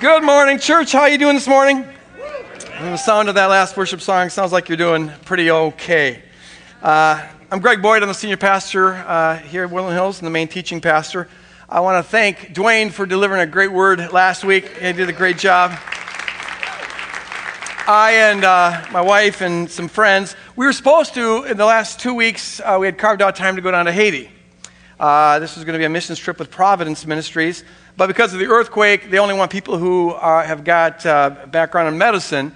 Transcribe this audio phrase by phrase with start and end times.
[0.00, 0.90] Good morning, church.
[0.92, 1.86] How are you doing this morning?
[2.80, 6.20] The sound of that last worship song sounds like you're doing pretty okay.
[6.82, 8.02] Uh, I'm Greg Boyd.
[8.02, 11.28] I'm the senior pastor uh, here at Woodland Hills and the main teaching pastor.
[11.68, 14.68] I want to thank Dwayne for delivering a great word last week.
[14.78, 15.70] He did a great job.
[17.86, 22.00] I and uh, my wife and some friends, we were supposed to, in the last
[22.00, 24.30] two weeks, uh, we had carved out time to go down to Haiti.
[24.98, 27.64] Uh, this was going to be a missions trip with Providence Ministries.
[27.96, 31.88] But because of the earthquake, they only want people who uh, have got uh, background
[31.88, 32.52] in medicine.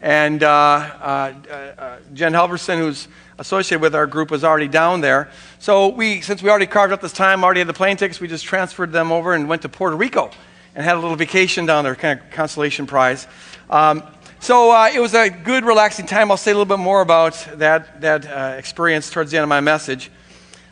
[0.00, 1.32] And uh, uh,
[1.78, 5.30] uh, Jen Helverson, who's associated with our group, was already down there.
[5.58, 8.28] So we, since we already carved up this time, already had the plane tickets, we
[8.28, 10.30] just transferred them over and went to Puerto Rico
[10.74, 13.26] and had a little vacation down there, kind of consolation prize.
[13.68, 14.02] Um,
[14.40, 16.30] so uh, it was a good, relaxing time.
[16.30, 19.48] I'll say a little bit more about that, that uh, experience towards the end of
[19.48, 20.10] my message.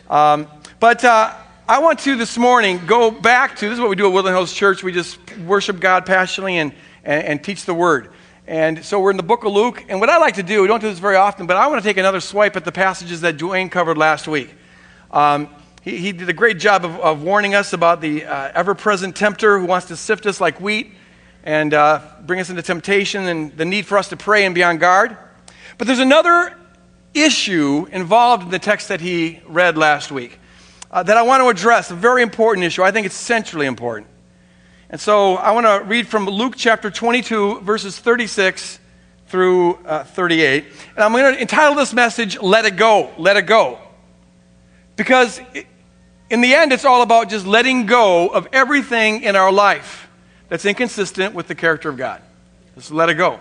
[0.09, 0.47] Um,
[0.79, 1.35] but uh,
[1.69, 4.37] I want to this morning go back to this is what we do at Woodland
[4.37, 4.85] Hills Church.
[4.85, 8.13] We just worship God passionately and, and, and, teach the Word.
[8.47, 9.85] And so we're in the book of Luke.
[9.89, 11.83] And what I like to do, we don't do this very often, but I want
[11.83, 14.55] to take another swipe at the passages that Dwayne covered last week.
[15.11, 15.49] Um,
[15.83, 19.17] he, he, did a great job of, of warning us about the uh, ever present
[19.17, 20.93] tempter who wants to sift us like wheat
[21.43, 24.63] and uh, bring us into temptation and the need for us to pray and be
[24.63, 25.17] on guard.
[25.79, 26.57] But there's another
[27.13, 30.39] issue involved in the text that he read last week
[30.97, 32.83] uh, that I want to address, a very important issue.
[32.83, 34.07] I think it's centrally important.
[34.89, 38.79] And so I want to read from Luke chapter 22, verses 36
[39.27, 40.65] through uh, 38.
[40.95, 43.79] And I'm going to entitle this message, Let It Go, Let It Go.
[44.97, 45.39] Because
[46.31, 50.09] in the end, it's all about just letting go of everything in our life
[50.49, 52.23] that's inconsistent with the character of God.
[52.75, 53.39] Just let it go.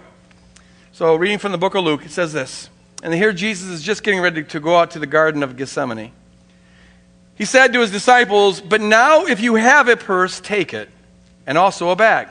[0.91, 2.69] So, reading from the book of Luke, it says this.
[3.01, 6.11] And here Jesus is just getting ready to go out to the Garden of Gethsemane.
[7.35, 10.89] He said to his disciples, But now if you have a purse, take it,
[11.45, 12.29] and also a bag.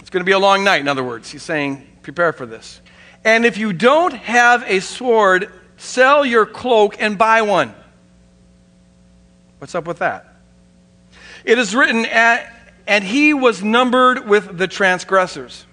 [0.00, 1.30] It's going to be a long night, in other words.
[1.30, 2.80] He's saying, Prepare for this.
[3.24, 7.74] And if you don't have a sword, sell your cloak and buy one.
[9.58, 10.34] What's up with that?
[11.44, 15.66] It is written, And he was numbered with the transgressors.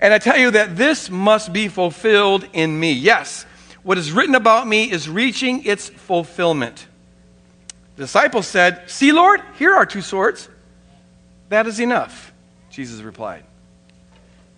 [0.00, 2.92] And I tell you that this must be fulfilled in me.
[2.92, 3.46] Yes
[3.84, 6.86] what is written about me is reaching its fulfillment.
[7.96, 10.48] The disciples said, See, Lord, here are two swords.
[11.50, 12.32] That is enough,
[12.70, 13.44] Jesus replied.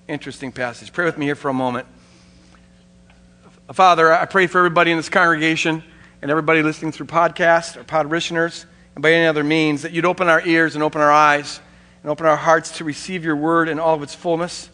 [0.09, 0.93] Interesting passage.
[0.93, 1.87] Pray with me here for a moment.
[3.73, 5.83] Father, I pray for everybody in this congregation
[6.23, 8.65] and everybody listening through podcasts or parishioners
[8.95, 11.61] and by any other means that you'd open our ears and open our eyes
[12.03, 14.71] and open our hearts to receive your word in all of its fullness.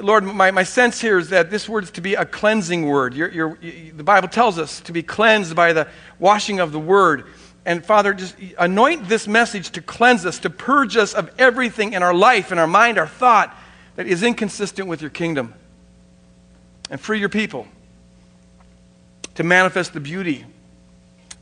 [0.00, 3.14] Lord, my, my sense here is that this word is to be a cleansing word.
[3.14, 6.78] You're, you're, you, the Bible tells us to be cleansed by the washing of the
[6.78, 7.24] word.
[7.64, 12.02] And Father, just anoint this message to cleanse us, to purge us of everything in
[12.02, 13.56] our life, in our mind, our thought
[13.96, 15.54] that is inconsistent with your kingdom.
[16.90, 17.66] And free your people
[19.36, 20.44] to manifest the beauty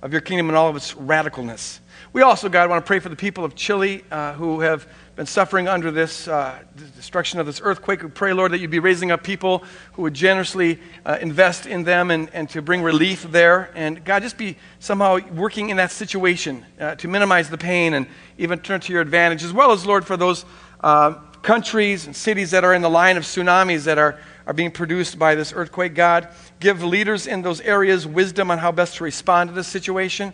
[0.03, 1.81] of your kingdom in all of its radicalness.
[2.12, 4.87] We also, God, want to pray for the people of Chile uh, who have
[5.19, 6.56] been suffering under this uh,
[6.95, 8.05] destruction of this earthquake.
[8.05, 9.65] We pray, Lord, that you'd be raising up people
[9.95, 13.73] who would generously uh, invest in them and, and to bring relief there.
[13.75, 18.06] And God, just be somehow working in that situation uh, to minimize the pain and
[18.39, 20.45] even turn to your advantage, as well as, Lord, for those
[20.84, 24.71] uh, countries and cities that are in the line of tsunamis that are, are being
[24.71, 25.97] produced by this earthquake.
[25.97, 26.29] God,
[26.61, 30.33] give leaders in those areas wisdom on how best to respond to this situation.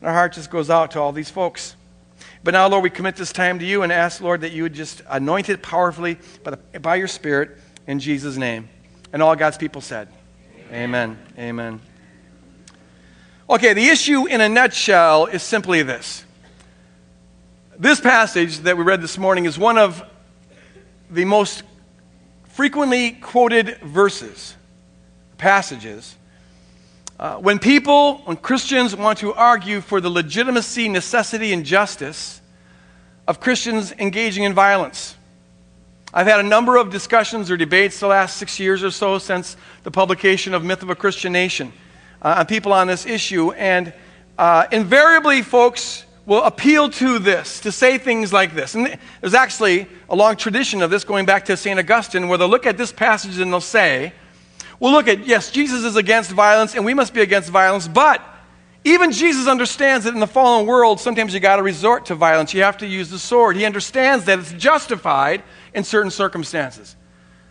[0.00, 1.75] And our heart just goes out to all these folks.
[2.46, 4.72] But now, Lord, we commit this time to you and ask, Lord, that you would
[4.72, 7.58] just anoint it powerfully by, the, by your Spirit
[7.88, 8.68] in Jesus' name.
[9.12, 10.06] And all God's people said,
[10.70, 11.18] Amen.
[11.36, 11.48] Amen.
[11.48, 11.80] Amen.
[13.50, 16.24] Okay, the issue in a nutshell is simply this.
[17.80, 20.00] This passage that we read this morning is one of
[21.10, 21.64] the most
[22.50, 24.54] frequently quoted verses,
[25.36, 26.14] passages
[27.18, 32.40] uh, when people, when Christians want to argue for the legitimacy, necessity, and justice
[33.26, 35.16] of Christians engaging in violence.
[36.12, 39.56] I've had a number of discussions or debates the last six years or so since
[39.82, 41.72] the publication of Myth of a Christian Nation
[42.22, 43.52] uh, on people on this issue.
[43.52, 43.92] And
[44.38, 48.74] uh, invariably, folks will appeal to this, to say things like this.
[48.74, 51.78] And there's actually a long tradition of this going back to St.
[51.78, 54.12] Augustine, where they'll look at this passage and they'll say,
[54.78, 58.22] well, look at, yes, Jesus is against violence, and we must be against violence, but
[58.84, 62.54] even Jesus understands that in the fallen world, sometimes you got to resort to violence.
[62.54, 63.56] You have to use the sword.
[63.56, 65.42] He understands that it's justified
[65.74, 66.94] in certain circumstances.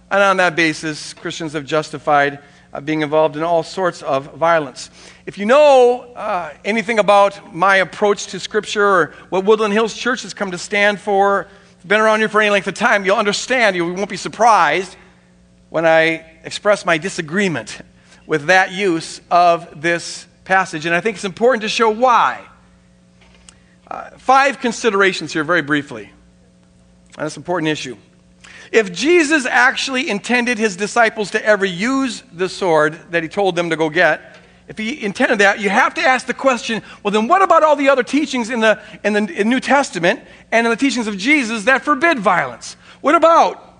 [0.09, 2.39] And on that basis, Christians have justified
[2.71, 4.89] uh, being involved in all sorts of violence.
[5.25, 10.21] If you know uh, anything about my approach to Scripture or what Woodland Hills Church
[10.21, 11.47] has come to stand for,
[11.85, 14.95] been around here for any length of time, you'll understand, you won't be surprised
[15.75, 17.79] when I express my disagreement
[18.25, 20.85] with that use of this passage.
[20.85, 22.47] And I think it's important to show why.
[23.85, 26.09] Uh, five considerations here, very briefly.
[27.19, 27.97] It's an important issue.
[28.71, 33.69] If Jesus actually intended his disciples to ever use the sword that he told them
[33.69, 34.37] to go get,
[34.69, 37.75] if he intended that, you have to ask the question well, then what about all
[37.75, 40.21] the other teachings in the, in the in New Testament
[40.53, 42.77] and in the teachings of Jesus that forbid violence?
[43.01, 43.74] What about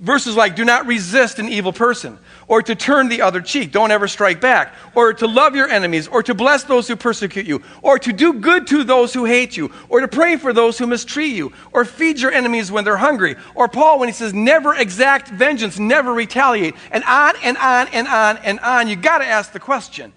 [0.00, 2.18] verses like, do not resist an evil person?
[2.48, 6.06] or to turn the other cheek, don't ever strike back, or to love your enemies,
[6.08, 9.56] or to bless those who persecute you, or to do good to those who hate
[9.56, 12.96] you, or to pray for those who mistreat you, or feed your enemies when they're
[12.96, 13.36] hungry.
[13.54, 18.06] Or Paul, when he says, never exact vengeance, never retaliate, and on and on and
[18.06, 20.12] on and on, you got to ask the question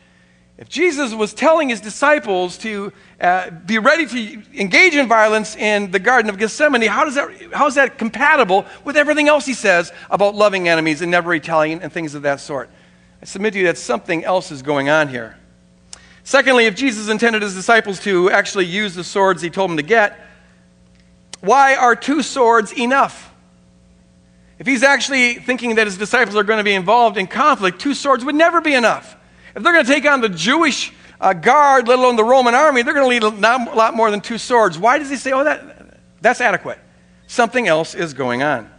[0.59, 2.91] if Jesus was telling his disciples to
[3.21, 7.29] uh, be ready to engage in violence in the Garden of Gethsemane, how, does that,
[7.53, 11.81] how is that compatible with everything else he says about loving enemies and never retaliating
[11.81, 12.69] and things of that sort?
[13.21, 15.37] I submit to you that something else is going on here.
[16.25, 19.83] Secondly, if Jesus intended his disciples to actually use the swords he told them to
[19.83, 20.19] get,
[21.39, 23.33] why are two swords enough?
[24.57, 27.93] If he's actually thinking that his disciples are going to be involved in conflict, two
[27.93, 29.15] swords would never be enough.
[29.55, 32.81] If they're going to take on the Jewish uh, guard, let alone the Roman army,
[32.81, 34.77] they're going to need a lot more than two swords.
[34.77, 36.79] Why does he say, oh, that, that's adequate?
[37.27, 38.69] Something else is going on.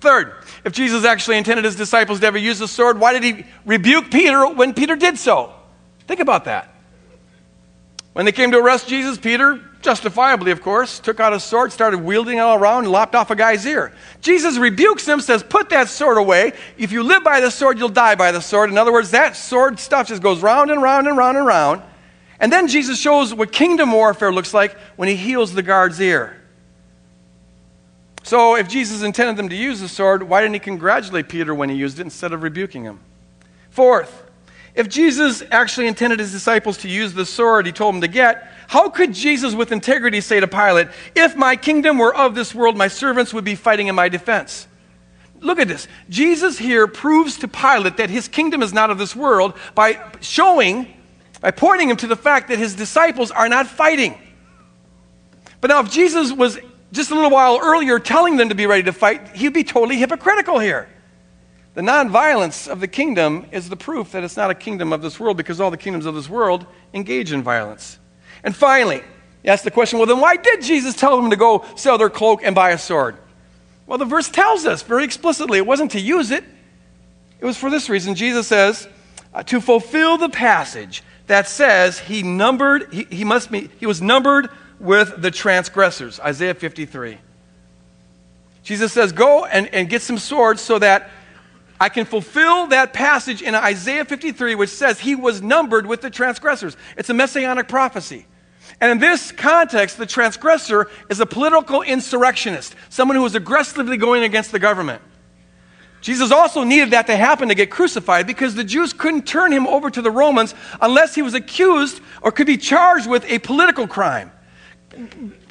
[0.00, 3.46] Third, if Jesus actually intended his disciples to ever use the sword, why did he
[3.64, 5.52] rebuke Peter when Peter did so?
[6.06, 6.72] Think about that.
[8.12, 11.98] When they came to arrest Jesus, Peter justifiably, of course, took out a sword, started
[11.98, 13.92] wielding it all around, and lopped off a guy's ear.
[14.20, 16.52] Jesus rebukes him, says, Put that sword away.
[16.76, 18.70] If you live by the sword, you'll die by the sword.
[18.70, 21.82] In other words, that sword stuff just goes round and round and round and round.
[22.38, 26.36] And then Jesus shows what kingdom warfare looks like when he heals the guard's ear.
[28.22, 31.68] So, if Jesus intended them to use the sword, why didn't he congratulate Peter when
[31.68, 32.98] he used it instead of rebuking him?
[33.70, 34.25] Fourth,
[34.76, 38.52] if Jesus actually intended his disciples to use the sword he told them to get,
[38.68, 42.76] how could Jesus with integrity say to Pilate, If my kingdom were of this world,
[42.76, 44.68] my servants would be fighting in my defense?
[45.40, 45.88] Look at this.
[46.10, 50.92] Jesus here proves to Pilate that his kingdom is not of this world by showing,
[51.40, 54.18] by pointing him to the fact that his disciples are not fighting.
[55.62, 56.58] But now, if Jesus was
[56.92, 59.96] just a little while earlier telling them to be ready to fight, he'd be totally
[59.96, 60.88] hypocritical here.
[61.76, 65.20] The nonviolence of the kingdom is the proof that it's not a kingdom of this
[65.20, 66.64] world because all the kingdoms of this world
[66.94, 67.98] engage in violence.
[68.42, 69.02] And finally,
[69.44, 72.08] you ask the question well, then why did Jesus tell them to go sell their
[72.08, 73.18] cloak and buy a sword?
[73.86, 76.44] Well, the verse tells us very explicitly it wasn't to use it,
[77.40, 78.14] it was for this reason.
[78.14, 78.88] Jesus says,
[79.34, 84.00] uh, to fulfill the passage that says he numbered, he, he must be, he was
[84.00, 84.48] numbered
[84.80, 87.18] with the transgressors, Isaiah 53.
[88.62, 91.10] Jesus says, Go and, and get some swords so that
[91.80, 96.10] I can fulfill that passage in Isaiah 53, which says he was numbered with the
[96.10, 96.76] transgressors.
[96.96, 98.26] It's a messianic prophecy.
[98.80, 104.22] And in this context, the transgressor is a political insurrectionist, someone who is aggressively going
[104.22, 105.02] against the government.
[106.00, 109.66] Jesus also needed that to happen to get crucified because the Jews couldn't turn him
[109.66, 113.86] over to the Romans unless he was accused or could be charged with a political
[113.86, 114.30] crime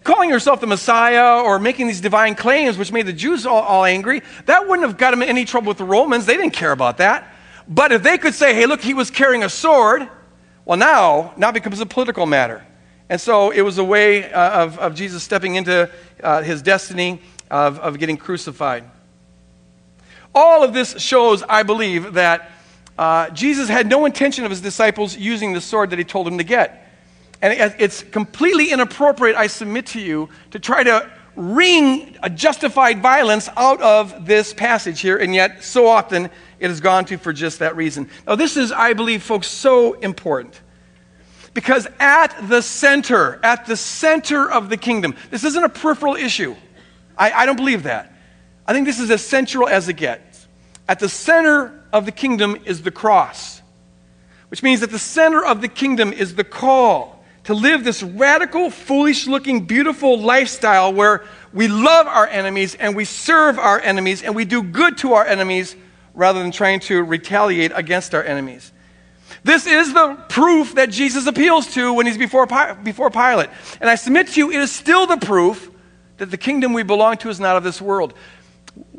[0.05, 3.83] calling yourself the Messiah or making these divine claims, which made the Jews all, all
[3.83, 6.25] angry, that wouldn't have got him any trouble with the Romans.
[6.25, 7.33] They didn't care about that.
[7.67, 10.07] But if they could say, hey, look, he was carrying a sword,
[10.63, 12.63] well, now, now becomes a political matter.
[13.09, 15.89] And so it was a way uh, of, of Jesus stepping into
[16.23, 18.83] uh, his destiny of, of getting crucified.
[20.33, 22.51] All of this shows, I believe, that
[22.97, 26.37] uh, Jesus had no intention of his disciples using the sword that he told them
[26.37, 26.84] to get.
[27.45, 33.49] And it's completely inappropriate, I submit to you, to try to wring a justified violence
[33.55, 37.59] out of this passage here, and yet so often it has gone to for just
[37.59, 38.09] that reason.
[38.25, 40.59] Now, this is, I believe, folks, so important.
[41.53, 46.55] Because at the center, at the center of the kingdom, this isn't a peripheral issue.
[47.15, 48.11] I, I don't believe that.
[48.65, 50.47] I think this is as central as it gets.
[50.87, 53.61] At the center of the kingdom is the cross,
[54.49, 57.14] which means that the center of the kingdom is the call
[57.45, 61.23] to live this radical, foolish looking, beautiful lifestyle where
[61.53, 65.25] we love our enemies and we serve our enemies and we do good to our
[65.25, 65.75] enemies
[66.15, 68.71] rather than trying to retaliate against our enemies.
[69.43, 72.47] This is the proof that Jesus appeals to when he's before,
[72.83, 73.49] before Pilate.
[73.79, 75.69] And I submit to you, it is still the proof
[76.17, 78.15] that the kingdom we belong to is not of this world.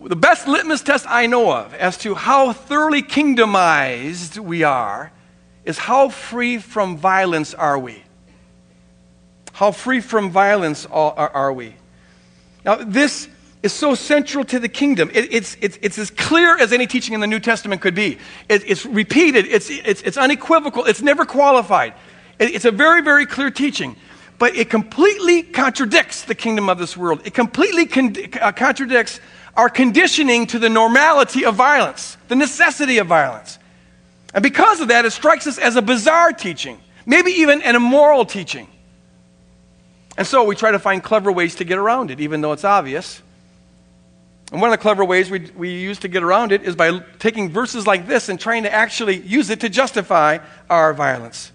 [0.04, 5.10] The best litmus test I know of as to how thoroughly kingdomized we are
[5.64, 8.05] is how free from violence are we?
[9.56, 11.74] How free from violence are, we?
[12.66, 13.26] Now, this
[13.62, 15.10] is so central to the kingdom.
[15.14, 18.18] It, it's, it's, it's as clear as any teaching in the New Testament could be.
[18.50, 21.94] It, it's repeated, it's, it's, it's unequivocal, it's never qualified.
[22.38, 23.96] It, it's a very, very clear teaching.
[24.38, 27.22] But it completely contradicts the kingdom of this world.
[27.24, 29.20] It completely con- uh, contradicts
[29.56, 33.58] our conditioning to the normality of violence, the necessity of violence.
[34.34, 38.26] And because of that, it strikes us as a bizarre teaching, maybe even an immoral
[38.26, 38.68] teaching.
[40.16, 42.64] And so we try to find clever ways to get around it, even though it's
[42.64, 43.22] obvious.
[44.52, 47.00] And one of the clever ways we, we use to get around it is by
[47.18, 50.38] taking verses like this and trying to actually use it to justify
[50.70, 51.52] our violence.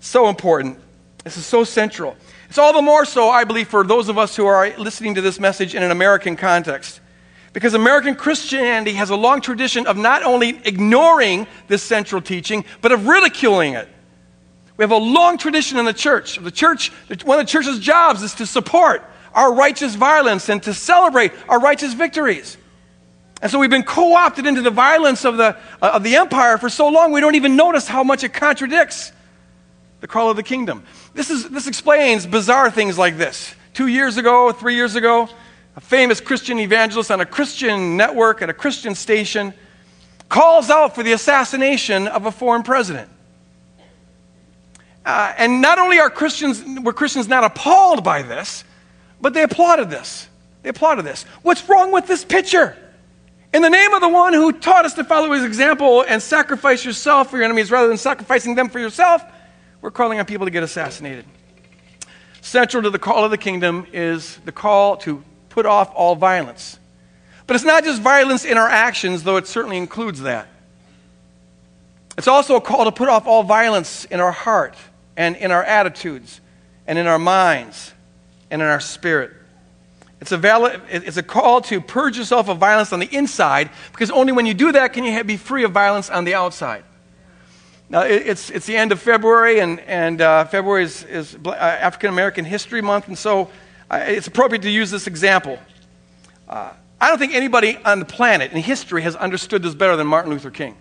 [0.00, 0.78] So important.
[1.24, 2.16] This is so central.
[2.48, 5.20] It's all the more so, I believe, for those of us who are listening to
[5.20, 7.00] this message in an American context.
[7.52, 12.92] Because American Christianity has a long tradition of not only ignoring this central teaching, but
[12.92, 13.88] of ridiculing it.
[14.78, 16.36] We have a long tradition in the church.
[16.36, 16.92] The church,
[17.24, 19.02] one of the church's jobs is to support
[19.34, 22.56] our righteous violence and to celebrate our righteous victories.
[23.42, 26.58] And so we've been co opted into the violence of the, uh, of the empire
[26.58, 29.12] for so long, we don't even notice how much it contradicts
[30.00, 30.84] the call of the kingdom.
[31.12, 33.54] This, is, this explains bizarre things like this.
[33.74, 35.28] Two years ago, three years ago,
[35.76, 39.54] a famous Christian evangelist on a Christian network at a Christian station
[40.28, 43.08] calls out for the assassination of a foreign president.
[45.08, 48.62] Uh, and not only are Christians, were Christians not appalled by this,
[49.22, 50.28] but they applauded this.
[50.62, 51.22] They applauded this.
[51.40, 52.76] What's wrong with this picture?
[53.54, 56.84] In the name of the one who taught us to follow his example and sacrifice
[56.84, 59.24] yourself for your enemies rather than sacrificing them for yourself,
[59.80, 61.24] we're calling on people to get assassinated.
[62.42, 66.78] Central to the call of the kingdom is the call to put off all violence.
[67.46, 70.48] But it's not just violence in our actions, though it certainly includes that.
[72.18, 74.76] It's also a call to put off all violence in our heart
[75.18, 76.40] and in our attitudes
[76.86, 77.92] and in our minds
[78.50, 79.32] and in our spirit.
[80.20, 84.10] It's a, valid, it's a call to purge yourself of violence on the inside because
[84.10, 86.84] only when you do that can you be free of violence on the outside.
[87.90, 92.10] Now, it's, it's the end of February, and, and uh, February is, is uh, African
[92.10, 93.50] American History Month, and so
[93.90, 95.58] uh, it's appropriate to use this example.
[96.46, 100.06] Uh, I don't think anybody on the planet in history has understood this better than
[100.06, 100.76] Martin Luther King.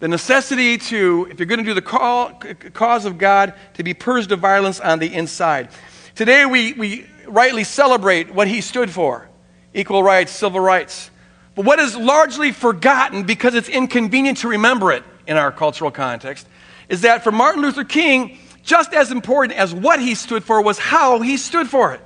[0.00, 2.30] The necessity to, if you're going to do the call,
[2.72, 5.70] cause of God, to be purged of violence on the inside.
[6.14, 9.28] Today, we, we rightly celebrate what he stood for
[9.74, 11.10] equal rights, civil rights.
[11.54, 16.46] But what is largely forgotten because it's inconvenient to remember it in our cultural context
[16.88, 20.78] is that for Martin Luther King, just as important as what he stood for was
[20.78, 22.00] how he stood for it.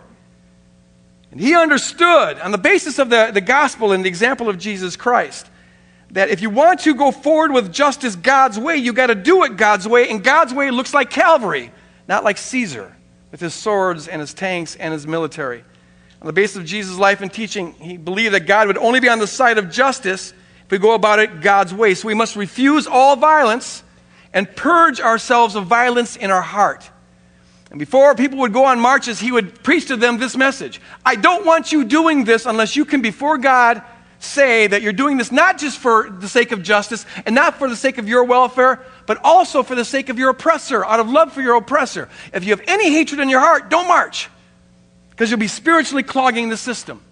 [1.30, 4.96] And he understood, on the basis of the, the gospel and the example of Jesus
[4.96, 5.48] Christ,
[6.12, 9.44] that if you want to go forward with justice God's way, you got to do
[9.44, 11.72] it God's way, and God's way looks like Calvary,
[12.06, 12.94] not like Caesar
[13.30, 15.64] with his swords and his tanks and his military.
[16.20, 19.08] On the basis of Jesus' life and teaching, he believed that God would only be
[19.08, 20.32] on the side of justice
[20.64, 21.94] if we go about it God's way.
[21.94, 23.82] So we must refuse all violence
[24.32, 26.88] and purge ourselves of violence in our heart.
[27.70, 31.16] And before people would go on marches, he would preach to them this message I
[31.16, 33.82] don't want you doing this unless you can, before God,
[34.22, 37.68] say that you're doing this not just for the sake of justice and not for
[37.68, 41.10] the sake of your welfare, but also for the sake of your oppressor, out of
[41.10, 42.08] love for your oppressor.
[42.32, 44.28] If you have any hatred in your heart, don't march,
[45.10, 47.02] because you'll be spiritually clogging the system.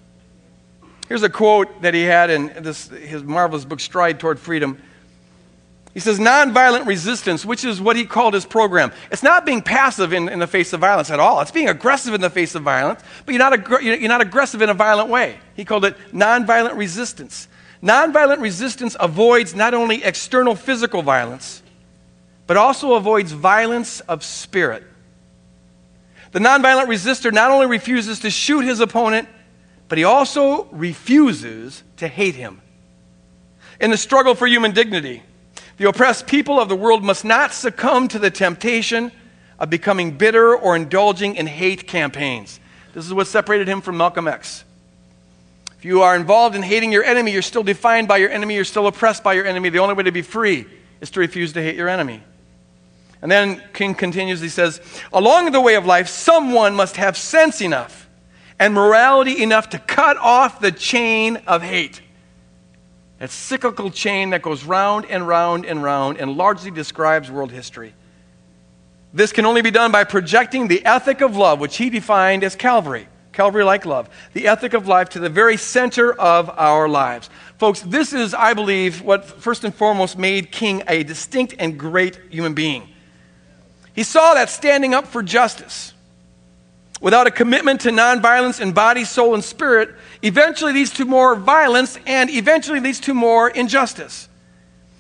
[1.09, 4.81] Here's a quote that he had in this, his marvelous book, Stride Toward Freedom.
[5.93, 8.93] He says, nonviolent resistance, which is what he called his program.
[9.11, 11.41] It's not being passive in, in the face of violence at all.
[11.41, 14.63] It's being aggressive in the face of violence, but you're not, ag- you're not aggressive
[14.63, 15.39] in a violent way.
[15.55, 17.49] He called it nonviolent resistance.
[17.83, 21.61] Nonviolent resistance avoids not only external physical violence,
[22.47, 24.85] but also avoids violence of spirit.
[26.31, 29.29] The nonviolent resistor not only refuses to shoot his opponent,
[29.89, 32.61] but he also refuses to hate him.
[33.81, 35.25] In the struggle for human dignity,
[35.77, 39.13] the oppressed people of the world must not succumb to the temptation
[39.59, 42.61] of becoming bitter or indulging in hate campaigns.
[42.95, 44.65] This is what separated him from Malcolm X.
[45.79, 48.65] If you are involved in hating your enemy, you're still defined by your enemy, you're
[48.65, 49.71] still oppressed by your enemy.
[49.71, 50.67] The only way to be free
[51.01, 52.23] is to refuse to hate your enemy.
[53.23, 54.81] And then King continues, he says,
[55.13, 58.09] Along the way of life, someone must have sense enough
[58.59, 62.03] and morality enough to cut off the chain of hate.
[63.21, 67.95] That cyclical chain that goes round and round and round and largely describes world history.
[69.13, 72.57] This can only be done by projecting the ethic of love, which he defined as
[72.57, 73.09] Calvary.
[73.33, 77.29] Calvary like love, the ethic of life to the very center of our lives.
[77.59, 82.19] Folks, this is, I believe, what first and foremost made King a distinct and great
[82.31, 82.89] human being.
[83.93, 85.93] He saw that standing up for justice
[87.01, 91.99] without a commitment to nonviolence in body, soul, and spirit, eventually leads to more violence
[92.07, 94.29] and eventually leads to more injustice.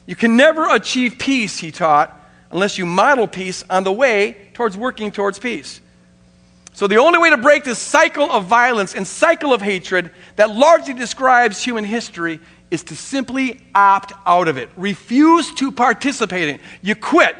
[0.06, 2.18] You can never achieve peace, he taught,
[2.50, 5.80] unless you model peace on the way towards working towards peace.
[6.72, 10.50] So, the only way to break this cycle of violence and cycle of hatred that
[10.50, 12.40] largely describes human history
[12.70, 14.70] is to simply opt out of it.
[14.76, 16.60] Refuse to participate in it.
[16.80, 17.36] You quit.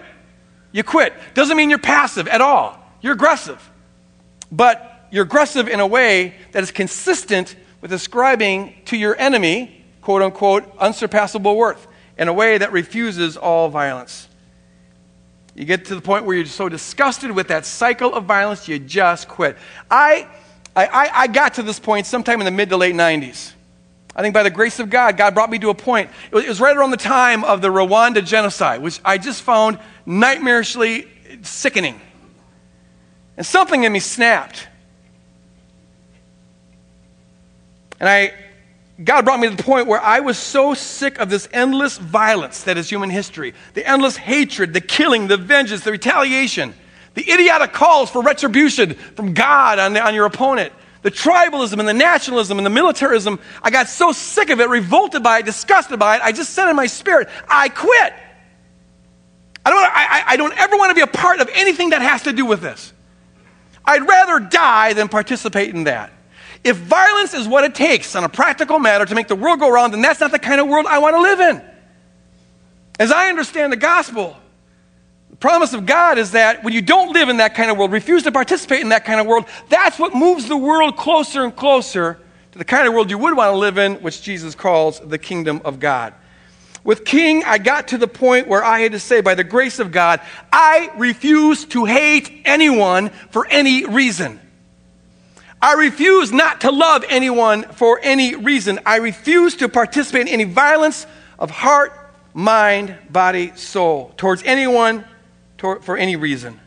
[0.73, 1.15] You quit.
[1.35, 2.79] Doesn't mean you're passive at all.
[3.01, 3.70] You're aggressive.
[4.53, 10.23] But you're aggressive in a way that is consistent with ascribing to your enemy, quote
[10.23, 11.87] unquote, unsurpassable worth,
[12.19, 14.29] in a way that refuses all violence.
[15.55, 18.79] You get to the point where you're so disgusted with that cycle of violence, you
[18.79, 19.57] just quit.
[19.91, 20.29] I,
[20.77, 23.53] I, I got to this point sometime in the mid to late 90s.
[24.15, 26.11] I think by the grace of God, God brought me to a point.
[26.31, 29.43] It was, it was right around the time of the Rwanda genocide, which I just
[29.43, 31.07] found nightmarishly
[31.43, 32.01] sickening.
[33.41, 34.69] And something in me snapped.
[37.99, 38.35] And I,
[39.03, 42.65] God brought me to the point where I was so sick of this endless violence
[42.65, 46.75] that is human history the endless hatred, the killing, the vengeance, the retaliation,
[47.15, 51.89] the idiotic calls for retribution from God on, the, on your opponent, the tribalism and
[51.89, 53.41] the nationalism and the militarism.
[53.63, 56.69] I got so sick of it, revolted by it, disgusted by it, I just said
[56.69, 58.13] in my spirit, I quit.
[59.65, 62.25] I don't, I, I don't ever want to be a part of anything that has
[62.25, 62.93] to do with this.
[63.91, 66.13] I'd rather die than participate in that.
[66.63, 69.69] If violence is what it takes on a practical matter to make the world go
[69.69, 71.63] around, then that's not the kind of world I want to live in.
[73.01, 74.37] As I understand the gospel,
[75.31, 77.91] the promise of God is that when you don't live in that kind of world,
[77.91, 81.57] refuse to participate in that kind of world, that's what moves the world closer and
[81.57, 82.21] closer
[82.53, 85.19] to the kind of world you would want to live in, which Jesus calls the
[85.19, 86.15] kingdom of God.
[86.83, 89.79] With King, I got to the point where I had to say, by the grace
[89.79, 90.21] of God,
[90.51, 94.41] I refuse to hate anyone for any reason.
[95.61, 98.81] I refuse not to love anyone for any reason.
[98.87, 101.07] I refuse to participate in any violence
[101.39, 101.93] of heart,
[102.33, 105.05] mind, body, soul towards anyone
[105.59, 106.59] for any reason.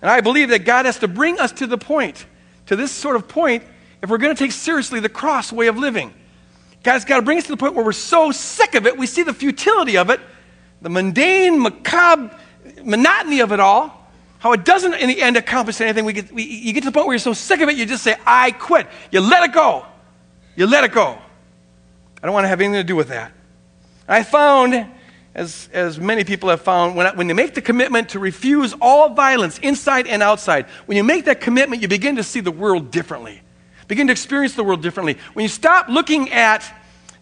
[0.00, 2.24] And I believe that God has to bring us to the point,
[2.66, 3.64] to this sort of point,
[4.00, 6.14] if we're going to take seriously the cross way of living.
[6.88, 9.06] God's got to bring us to the point where we're so sick of it, we
[9.06, 10.20] see the futility of it,
[10.80, 12.34] the mundane, macabre
[12.82, 16.06] monotony of it all, how it doesn't in the end accomplish anything.
[16.06, 17.84] We get, we, you get to the point where you're so sick of it, you
[17.84, 18.86] just say, I quit.
[19.10, 19.84] You let it go.
[20.56, 21.18] You let it go.
[22.22, 23.32] I don't want to have anything to do with that.
[24.08, 24.86] I found,
[25.34, 29.12] as, as many people have found, when, when they make the commitment to refuse all
[29.12, 32.90] violence, inside and outside, when you make that commitment, you begin to see the world
[32.90, 33.42] differently
[33.88, 35.16] begin to experience the world differently.
[35.32, 36.70] When you stop looking at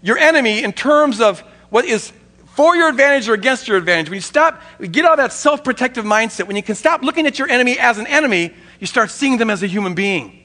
[0.07, 2.12] your enemy in terms of what is
[2.55, 5.64] for your advantage or against your advantage, when you stop, get out of that self
[5.64, 9.11] protective mindset, when you can stop looking at your enemy as an enemy, you start
[9.11, 10.45] seeing them as a human being.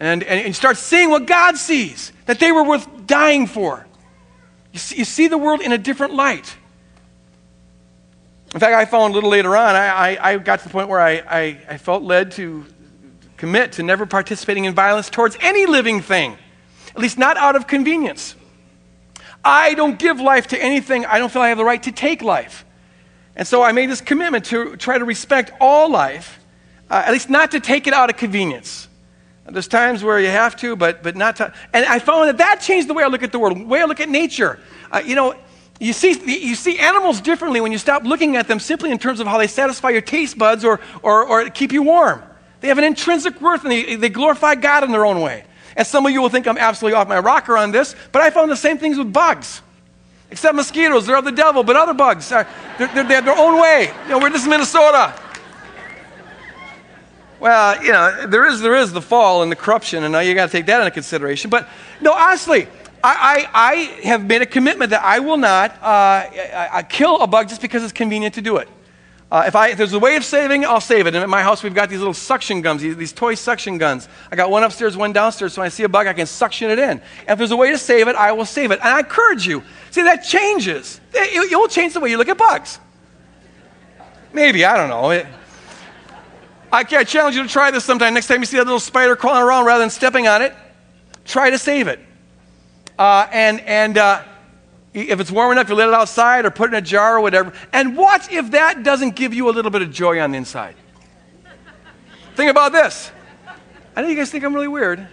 [0.00, 3.86] And, and, you start seeing what God sees, that they were worth dying for.
[4.72, 6.56] You see, you see the world in a different light.
[8.52, 10.88] In fact, I found a little later on, I, I, I got to the point
[10.88, 12.66] where I, I, I felt led to
[13.36, 16.36] commit to never participating in violence towards any living thing,
[16.94, 18.34] at least not out of convenience.
[19.44, 22.22] I don't give life to anything I don't feel I have the right to take
[22.22, 22.64] life.
[23.34, 26.38] And so I made this commitment to try to respect all life,
[26.90, 28.88] uh, at least not to take it out of convenience.
[29.46, 31.52] There's times where you have to, but, but not to.
[31.72, 33.80] And I found that that changed the way I look at the world, the way
[33.80, 34.60] I look at nature.
[34.90, 35.34] Uh, you know,
[35.80, 36.12] you see,
[36.46, 39.38] you see animals differently when you stop looking at them simply in terms of how
[39.38, 42.22] they satisfy your taste buds or, or, or keep you warm.
[42.60, 45.44] They have an intrinsic worth and they, they glorify God in their own way.
[45.76, 48.30] And some of you will think I'm absolutely off my rocker on this, but I
[48.30, 49.62] found the same things with bugs.
[50.30, 52.46] Except mosquitoes, they're of the devil, but other bugs, are,
[52.78, 53.92] they're, they're, they have their own way.
[54.04, 55.14] You know, we're just Minnesota.
[57.38, 60.34] Well, you know, there is, there is the fall and the corruption, and now you
[60.34, 61.50] got to take that into consideration.
[61.50, 61.68] But
[62.00, 62.66] no, honestly,
[63.04, 63.74] I, I, I
[64.06, 67.60] have made a commitment that I will not uh, I, I kill a bug just
[67.60, 68.68] because it's convenient to do it.
[69.32, 71.14] Uh, if, I, if there's a way of saving, I'll save it.
[71.14, 74.06] And at my house, we've got these little suction guns, these, these, toy suction guns.
[74.30, 76.70] I got one upstairs, one downstairs, so when I see a bug, I can suction
[76.70, 76.90] it in.
[76.90, 78.80] And if there's a way to save it, I will save it.
[78.80, 79.62] And I encourage you.
[79.90, 81.00] See, that changes.
[81.14, 82.78] It, it will change the way you look at bugs.
[84.34, 85.12] Maybe, I don't know.
[85.12, 85.26] It,
[86.70, 88.12] I, I challenge you to try this sometime.
[88.12, 90.52] Next time you see that little spider crawling around, rather than stepping on it,
[91.24, 92.00] try to save it.
[92.98, 94.24] Uh, and and uh,
[94.94, 97.20] if it's warm enough, you let it outside or put it in a jar or
[97.20, 97.52] whatever.
[97.72, 100.74] And watch if that doesn't give you a little bit of joy on the inside.
[102.34, 103.10] think about this.
[103.96, 105.06] I know you guys think I'm really weird.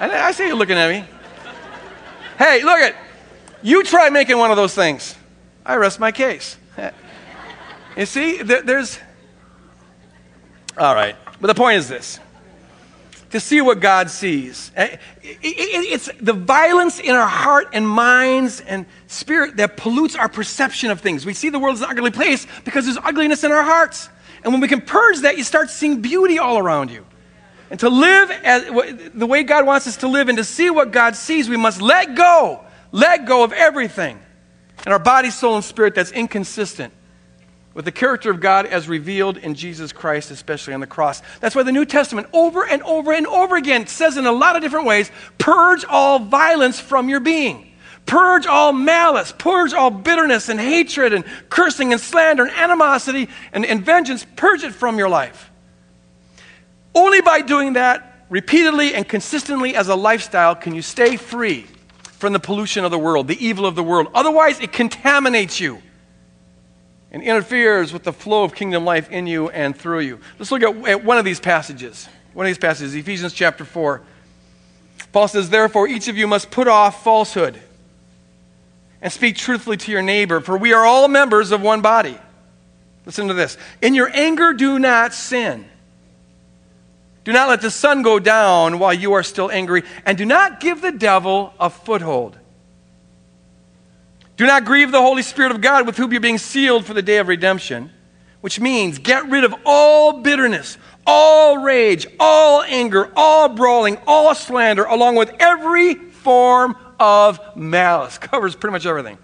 [0.00, 1.04] I, see you looking at me.
[2.38, 2.96] Hey, look at
[3.62, 5.16] you try making one of those things.
[5.64, 6.56] I rest my case.
[7.96, 8.98] You see, there's
[10.76, 11.14] All right.
[11.40, 12.18] But the point is this
[13.34, 14.70] to see what God sees.
[14.76, 20.92] Eh, it's the violence in our heart and minds and spirit that pollutes our perception
[20.92, 21.26] of things.
[21.26, 24.08] We see the world as an ugly place because there's ugliness in our hearts.
[24.44, 27.04] And when we can purge that, you start seeing beauty all around you.
[27.70, 28.66] And to live as,
[29.12, 31.82] the way God wants us to live and to see what God sees, we must
[31.82, 32.60] let go,
[32.92, 34.16] let go of everything
[34.86, 36.92] in our body, soul, and spirit that's inconsistent
[37.74, 41.20] with the character of God as revealed in Jesus Christ, especially on the cross.
[41.40, 44.56] That's why the New Testament, over and over and over again, says in a lot
[44.56, 47.72] of different ways purge all violence from your being.
[48.06, 53.64] Purge all malice, purge all bitterness and hatred and cursing and slander and animosity and,
[53.66, 54.24] and vengeance.
[54.36, 55.50] Purge it from your life.
[56.94, 61.66] Only by doing that repeatedly and consistently as a lifestyle can you stay free
[62.02, 64.08] from the pollution of the world, the evil of the world.
[64.14, 65.82] Otherwise, it contaminates you
[67.14, 70.18] and interferes with the flow of kingdom life in you and through you.
[70.36, 72.08] Let's look at, at one of these passages.
[72.32, 74.02] One of these passages, Ephesians chapter 4.
[75.12, 77.56] Paul says, Therefore, each of you must put off falsehood
[79.00, 82.18] and speak truthfully to your neighbor, for we are all members of one body.
[83.06, 83.56] Listen to this.
[83.80, 85.66] In your anger, do not sin.
[87.22, 90.58] Do not let the sun go down while you are still angry, and do not
[90.58, 92.36] give the devil a foothold.
[94.36, 97.02] Do not grieve the Holy Spirit of God with whom you're being sealed for the
[97.02, 97.90] day of redemption,
[98.40, 104.84] which means get rid of all bitterness, all rage, all anger, all brawling, all slander,
[104.84, 108.18] along with every form of malice.
[108.18, 109.18] Covers pretty much everything.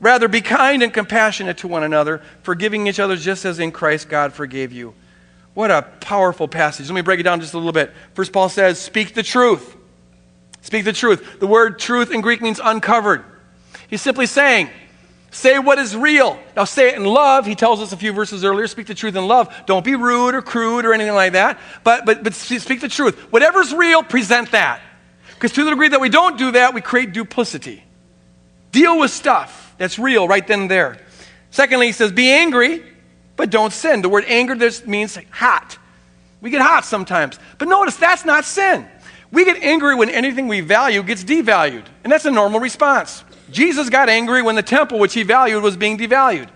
[0.00, 4.08] Rather, be kind and compassionate to one another, forgiving each other just as in Christ
[4.08, 4.94] God forgave you.
[5.54, 6.86] What a powerful passage.
[6.86, 7.92] Let me break it down just a little bit.
[8.14, 9.76] First, Paul says, Speak the truth.
[10.60, 11.40] Speak the truth.
[11.40, 13.24] The word truth in Greek means uncovered.
[13.88, 14.70] He's simply saying,
[15.30, 16.38] Say what is real.
[16.56, 17.44] Now, say it in love.
[17.44, 19.54] He tells us a few verses earlier speak the truth in love.
[19.66, 23.18] Don't be rude or crude or anything like that, but, but, but speak the truth.
[23.30, 24.80] Whatever's real, present that.
[25.34, 27.84] Because to the degree that we don't do that, we create duplicity.
[28.72, 30.98] Deal with stuff that's real right then and there.
[31.50, 32.82] Secondly, he says, Be angry,
[33.36, 34.02] but don't sin.
[34.02, 35.78] The word anger this means hot.
[36.40, 37.38] We get hot sometimes.
[37.58, 38.86] But notice that's not sin.
[39.30, 43.24] We get angry when anything we value gets devalued, and that's a normal response.
[43.50, 46.48] Jesus got angry when the temple, which he valued, was being devalued.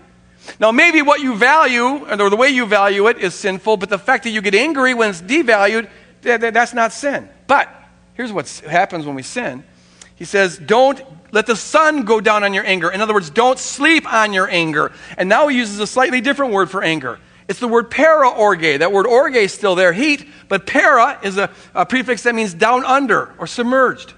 [0.59, 3.97] Now, maybe what you value, or the way you value it, is sinful, but the
[3.97, 5.89] fact that you get angry when it's devalued,
[6.21, 7.29] that's not sin.
[7.47, 7.69] But
[8.13, 9.63] here's what happens when we sin
[10.15, 11.01] He says, Don't
[11.31, 12.91] let the sun go down on your anger.
[12.91, 14.91] In other words, don't sleep on your anger.
[15.17, 17.19] And now he uses a slightly different word for anger.
[17.47, 18.79] It's the word para orge.
[18.79, 22.53] That word orge is still there, heat, but para is a, a prefix that means
[22.53, 24.13] down under or submerged.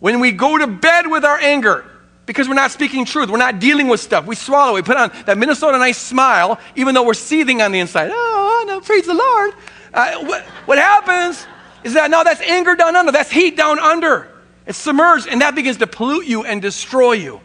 [0.00, 1.84] When we go to bed with our anger,
[2.26, 5.12] because we're not speaking truth, we're not dealing with stuff, we swallow, we put on
[5.26, 8.10] that Minnesota nice smile, even though we're seething on the inside.
[8.12, 9.54] Oh, no, praise the Lord.
[9.92, 11.46] Uh, what, what happens
[11.84, 14.28] is that now that's anger down under, that's heat down under.
[14.66, 17.40] It's submerged, and that begins to pollute you and destroy you.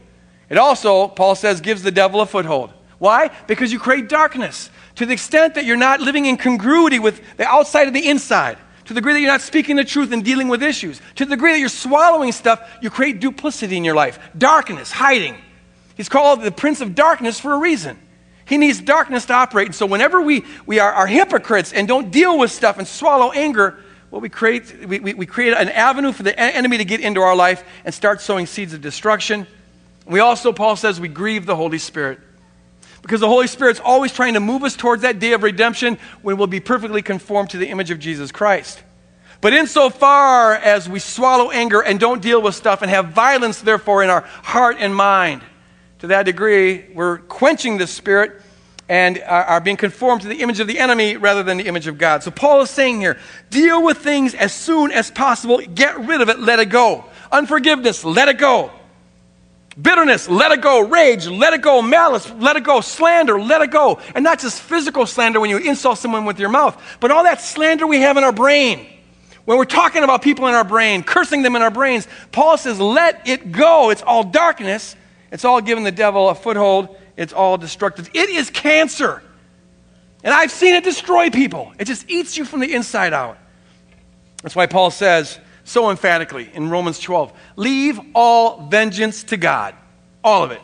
[0.49, 2.73] It also, Paul says, gives the devil a foothold.
[2.97, 3.29] Why?
[3.47, 7.45] Because you create darkness to the extent that you're not living in congruity with the
[7.45, 8.57] outside of the inside
[8.89, 11.35] to the degree that you're not speaking the truth and dealing with issues, to the
[11.35, 14.17] degree that you're swallowing stuff, you create duplicity in your life.
[14.35, 15.37] Darkness, hiding.
[15.95, 17.99] He's called the prince of darkness for a reason.
[18.45, 19.67] He needs darkness to operate.
[19.67, 23.31] And so whenever we, we are, are hypocrites and don't deal with stuff and swallow
[23.31, 23.77] anger,
[24.09, 27.21] well, we create, we, we, we create an avenue for the enemy to get into
[27.21, 29.45] our life and start sowing seeds of destruction.
[30.07, 32.21] We also, Paul says, we grieve the Holy Spirit.
[33.01, 36.37] Because the Holy Spirit's always trying to move us towards that day of redemption when
[36.37, 38.83] we'll be perfectly conformed to the image of Jesus Christ.
[39.41, 44.03] But insofar as we swallow anger and don't deal with stuff and have violence, therefore,
[44.03, 45.41] in our heart and mind,
[45.99, 48.41] to that degree, we're quenching the Spirit
[48.89, 51.97] and are being conformed to the image of the enemy rather than the image of
[51.97, 52.23] God.
[52.23, 56.29] So Paul is saying here deal with things as soon as possible, get rid of
[56.29, 57.05] it, let it go.
[57.31, 58.71] Unforgiveness, let it go.
[59.81, 60.87] Bitterness, let it go.
[60.87, 61.81] Rage, let it go.
[61.81, 62.81] Malice, let it go.
[62.81, 63.99] Slander, let it go.
[64.13, 67.41] And not just physical slander when you insult someone with your mouth, but all that
[67.41, 68.87] slander we have in our brain.
[69.45, 72.79] When we're talking about people in our brain, cursing them in our brains, Paul says,
[72.79, 73.89] let it go.
[73.89, 74.95] It's all darkness.
[75.31, 76.95] It's all giving the devil a foothold.
[77.15, 78.09] It's all destructive.
[78.13, 79.23] It is cancer.
[80.23, 81.71] And I've seen it destroy people.
[81.79, 83.37] It just eats you from the inside out.
[84.43, 89.75] That's why Paul says, so emphatically in Romans 12 leave all vengeance to God.
[90.23, 90.61] All of it.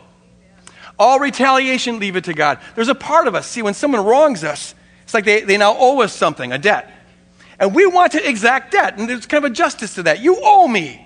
[0.97, 2.59] All retaliation, leave it to God.
[2.73, 5.75] There's a part of us, see, when someone wrongs us, it's like they, they now
[5.77, 6.91] owe us something, a debt.
[7.59, 10.21] And we want to exact debt, and there's kind of a justice to that.
[10.21, 11.05] You owe me.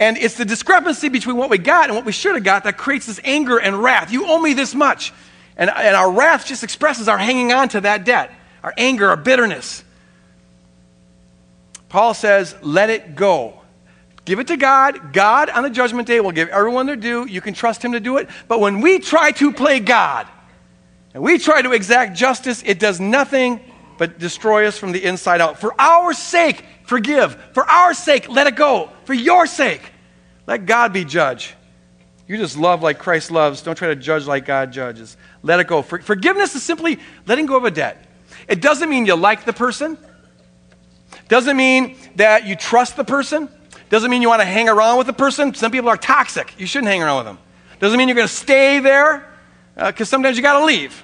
[0.00, 2.76] And it's the discrepancy between what we got and what we should have got that
[2.76, 4.12] creates this anger and wrath.
[4.12, 5.12] You owe me this much.
[5.56, 8.30] And, and our wrath just expresses our hanging on to that debt.
[8.62, 9.82] our anger, our bitterness.
[11.88, 13.60] Paul says, let it go.
[14.24, 15.14] Give it to God.
[15.14, 17.26] God on the judgment day will give everyone their due.
[17.26, 18.28] You can trust Him to do it.
[18.46, 20.26] But when we try to play God
[21.14, 23.60] and we try to exact justice, it does nothing
[23.96, 25.58] but destroy us from the inside out.
[25.58, 27.36] For our sake, forgive.
[27.54, 28.90] For our sake, let it go.
[29.04, 29.80] For your sake,
[30.46, 31.54] let God be judge.
[32.26, 33.62] You just love like Christ loves.
[33.62, 35.16] Don't try to judge like God judges.
[35.42, 35.80] Let it go.
[35.80, 38.04] For, forgiveness is simply letting go of a debt.
[38.46, 39.96] It doesn't mean you like the person.
[41.28, 43.48] Doesn't mean that you trust the person.
[43.90, 45.54] Doesn't mean you want to hang around with the person.
[45.54, 46.54] Some people are toxic.
[46.58, 47.38] You shouldn't hang around with them.
[47.80, 49.26] Doesn't mean you're going to stay there
[49.76, 51.02] because uh, sometimes you got to leave.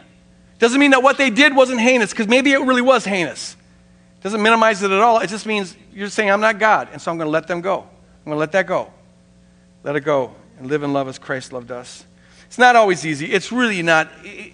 [0.59, 3.57] Doesn't mean that what they did wasn't heinous because maybe it really was heinous.
[4.23, 5.21] Doesn't minimize it at all.
[5.21, 7.61] It just means you're saying, I'm not God, and so I'm going to let them
[7.61, 7.81] go.
[7.81, 8.91] I'm going to let that go.
[9.83, 12.05] Let it go and live in love as Christ loved us.
[12.47, 13.27] It's not always easy.
[13.27, 14.09] It's really not,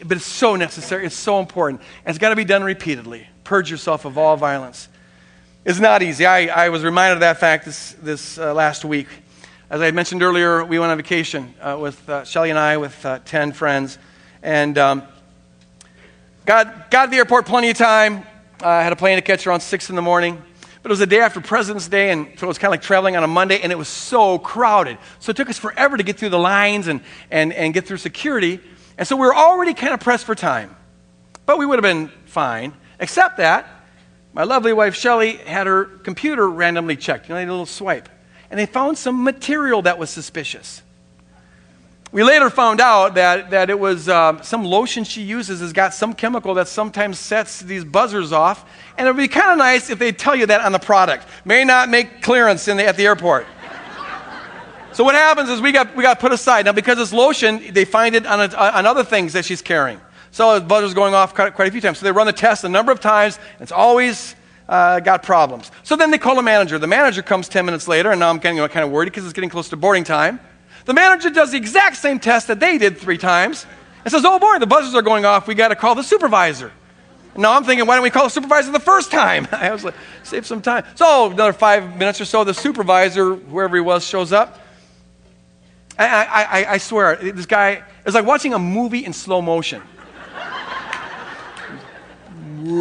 [0.04, 1.06] but it's so necessary.
[1.06, 1.82] It's so important.
[2.04, 3.28] And it's got to be done repeatedly.
[3.44, 4.88] Purge yourself of all violence.
[5.62, 6.24] It's not easy.
[6.24, 9.08] I, I was reminded of that fact this, this uh, last week.
[9.68, 13.04] As I mentioned earlier, we went on vacation uh, with uh, Shelley and I, with
[13.04, 13.98] uh, 10 friends.
[14.42, 15.02] And um,
[16.46, 18.24] got, got to the airport plenty of time.
[18.62, 20.42] I had a plane to catch around 6 in the morning.
[20.82, 22.82] But it was the day after President's Day, and so it was kind of like
[22.82, 24.96] traveling on a Monday, and it was so crowded.
[25.18, 27.98] So it took us forever to get through the lines and, and, and get through
[27.98, 28.60] security.
[28.96, 30.74] And so we were already kind of pressed for time.
[31.44, 33.79] But we would have been fine, except that
[34.32, 37.28] my lovely wife Shelley had her computer randomly checked.
[37.28, 38.08] You know, a little swipe.
[38.50, 40.82] And they found some material that was suspicious.
[42.12, 45.94] We later found out that, that it was uh, some lotion she uses has got
[45.94, 48.68] some chemical that sometimes sets these buzzers off.
[48.98, 51.26] And it would be kind of nice if they tell you that on the product.
[51.44, 53.46] May not make clearance the, at the airport.
[54.92, 56.64] so what happens is we got, we got put aside.
[56.64, 60.00] Now, because it's lotion, they find it on, a, on other things that she's carrying.
[60.32, 61.98] So the buzzer's going off quite, quite a few times.
[61.98, 63.38] So they run the test a number of times.
[63.54, 64.34] And it's always
[64.68, 65.70] uh, got problems.
[65.82, 66.78] So then they call the manager.
[66.78, 69.32] The manager comes 10 minutes later, and now I'm getting kind of worried because it's
[69.32, 70.40] getting close to boarding time.
[70.84, 73.66] The manager does the exact same test that they did three times
[74.04, 75.46] and says, Oh boy, the buzzers are going off.
[75.46, 76.72] We got to call the supervisor.
[77.36, 79.46] Now I'm thinking, why don't we call the supervisor the first time?
[79.52, 80.84] I was like, save some time.
[80.94, 84.58] So another five minutes or so, the supervisor, whoever he was, shows up.
[85.98, 89.82] I, I, I, swear, this guy is like watching a movie in slow motion.
[92.70, 92.74] I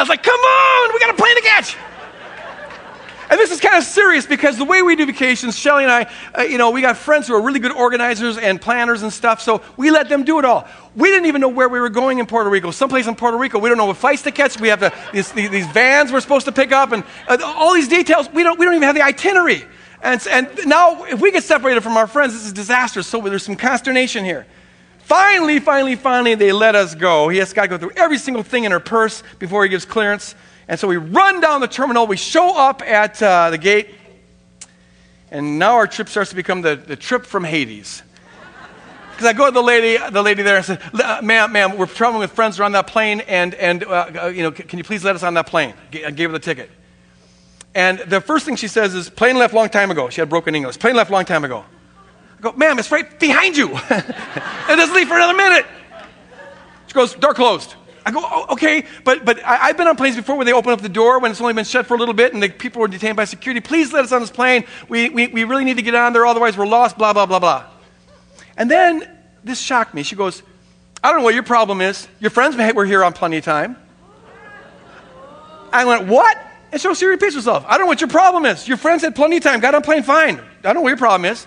[0.00, 1.76] was like, come on, we got a plane to catch.
[3.28, 6.10] And this is kind of serious because the way we do vacations, Shelley and I,
[6.36, 9.42] uh, you know, we got friends who are really good organizers and planners and stuff,
[9.42, 10.66] so we let them do it all.
[10.96, 12.70] We didn't even know where we were going in Puerto Rico.
[12.70, 14.58] Someplace in Puerto Rico, we don't know what flights to catch.
[14.58, 17.88] We have the, these, these, vans we're supposed to pick up, and uh, all these
[17.88, 18.30] details.
[18.30, 19.64] We don't, we don't even have the itinerary.
[20.02, 23.06] And, and now, if we get separated from our friends, this is disastrous.
[23.06, 24.46] So there's some consternation here.
[24.98, 27.28] Finally, finally, finally, they let us go.
[27.28, 29.84] He has got to go through every single thing in her purse before he gives
[29.84, 30.34] clearance.
[30.68, 33.90] And so we run down the terminal, we show up at uh, the gate,
[35.30, 38.02] and now our trip starts to become the, the trip from Hades.
[39.10, 40.78] Because I go to the lady, the lady there and say,
[41.22, 44.50] ma'am, ma'am, we're traveling with friends around that plane, and, and uh, uh you know,
[44.50, 45.74] can you please let us on that plane?
[45.92, 46.70] I gave her the ticket.
[47.74, 50.10] And the first thing she says is, plane left long time ago.
[50.10, 50.78] She had broken English.
[50.78, 51.64] Plane left long time ago.
[52.38, 53.70] I go, ma'am, it's right behind you.
[53.90, 55.66] it doesn't leave for another minute.
[56.86, 57.74] She goes, door closed.
[58.04, 60.72] I go, oh, okay, but, but I, have been on planes before where they open
[60.72, 62.80] up the door when it's only been shut for a little bit and the people
[62.80, 63.60] were detained by security.
[63.60, 64.64] Please let us on this plane.
[64.88, 67.38] We, we, we really need to get on there, otherwise we're lost, blah, blah, blah,
[67.38, 67.64] blah.
[68.56, 69.08] And then
[69.44, 70.02] this shocked me.
[70.02, 70.42] She goes,
[71.02, 72.08] I don't know what your problem is.
[72.20, 73.76] Your friends were here on plenty of time.
[75.72, 76.36] I went, what?
[76.72, 77.64] And so she repeats herself.
[77.68, 78.66] I don't know what your problem is.
[78.66, 80.38] Your friends had plenty of time, got on plane fine.
[80.38, 81.46] I don't know what your problem is.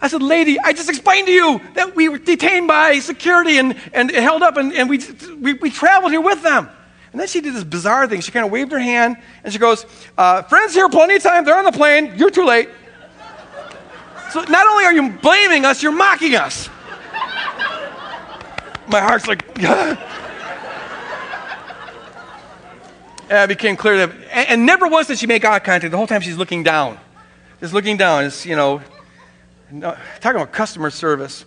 [0.00, 3.76] I said, Lady, I just explained to you that we were detained by security and,
[3.92, 5.00] and held up, and, and we,
[5.40, 6.68] we, we traveled here with them.
[7.12, 8.20] And then she did this bizarre thing.
[8.20, 9.84] She kind of waved her hand and she goes,
[10.16, 11.44] uh, Friends here, plenty of time.
[11.44, 12.14] They're on the plane.
[12.16, 12.70] You're too late.
[14.30, 16.70] So not only are you blaming us, you're mocking us.
[18.88, 19.44] My heart's like,
[23.30, 25.90] and it became clear that, and, and never once did she make eye contact.
[25.90, 26.98] The whole time she's looking down.
[27.60, 28.24] Just looking down.
[28.24, 28.82] It's, you know,
[29.70, 31.44] no, talking about customer service.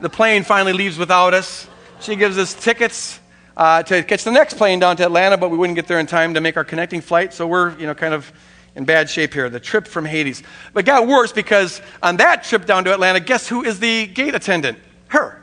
[0.00, 1.66] The plane finally leaves without us.
[2.00, 3.20] She gives us tickets
[3.56, 6.06] uh, to catch the next plane down to Atlanta, but we wouldn't get there in
[6.06, 7.34] time to make our connecting flight.
[7.34, 8.32] So we're, you know, kind of
[8.74, 9.50] in bad shape here.
[9.50, 10.42] The trip from Hades.
[10.72, 14.34] But got worse because on that trip down to Atlanta, guess who is the gate
[14.34, 14.78] attendant?
[15.08, 15.39] Her.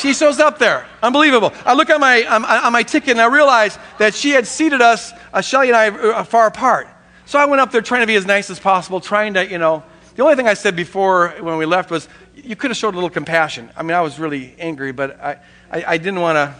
[0.00, 0.86] She shows up there.
[1.02, 1.52] Unbelievable.
[1.66, 4.80] I look at my, on, on my ticket and I realize that she had seated
[4.80, 6.88] us, uh, Shelley and I, uh, far apart.
[7.26, 9.58] So I went up there trying to be as nice as possible, trying to, you
[9.58, 9.82] know,
[10.16, 12.96] the only thing I said before when we left was, you could have showed a
[12.96, 13.70] little compassion.
[13.76, 15.36] I mean, I was really angry, but I,
[15.70, 16.54] I, I didn't want to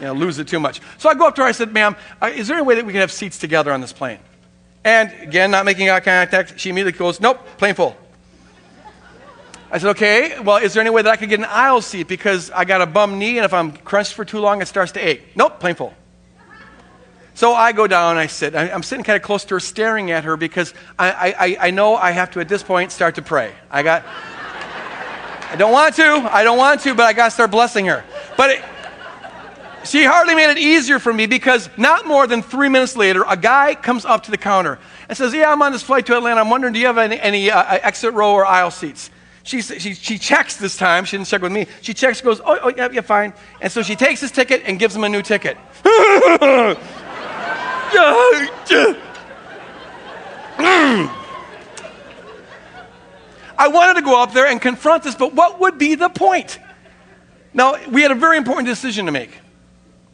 [0.00, 0.80] you know, lose it too much.
[0.98, 1.48] So I go up to her.
[1.48, 3.80] I said, "Ma'am, uh, is there any way that we can have seats together on
[3.80, 4.18] this plane?"
[4.84, 7.96] And again, not making eye contact, she immediately goes, "Nope, plane full."
[9.70, 10.38] I said, "Okay.
[10.40, 12.82] Well, is there any way that I could get an aisle seat because I got
[12.82, 15.60] a bum knee, and if I'm crunched for too long, it starts to ache?" Nope,
[15.60, 15.94] plane full.
[17.36, 18.56] So I go down, I sit.
[18.56, 21.94] I'm sitting kind of close to her, staring at her because I, I, I know
[21.94, 23.52] I have to, at this point, start to pray.
[23.70, 24.04] I got,
[25.50, 26.02] I don't want to,
[26.32, 28.04] I don't want to, but I got to start blessing her.
[28.38, 28.64] But it,
[29.84, 33.36] she hardly made it easier for me because not more than three minutes later, a
[33.36, 36.40] guy comes up to the counter and says, Yeah, I'm on this flight to Atlanta.
[36.40, 39.10] I'm wondering, do you have any, any uh, exit row or aisle seats?
[39.46, 41.04] She, she, she checks this time.
[41.04, 41.68] She didn't check with me.
[41.80, 43.32] She checks, goes, Oh, oh yeah, yeah, fine.
[43.60, 45.56] And so she takes his ticket and gives him a new ticket.
[53.58, 56.58] I wanted to go up there and confront this, but what would be the point?
[57.54, 59.30] Now, we had a very important decision to make.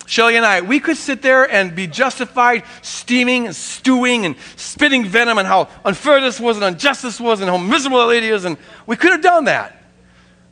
[0.06, 5.04] Shelley and I, we could sit there and be justified steaming and stewing and spitting
[5.04, 8.28] venom and how unfair this was and unjust this was and how miserable that lady
[8.28, 9.78] is, and we could have done that.